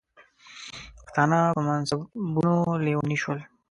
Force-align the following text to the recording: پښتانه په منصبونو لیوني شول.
پښتانه 0.97 1.39
په 1.55 1.61
منصبونو 1.67 2.53
لیوني 2.85 3.17
شول. 3.21 3.39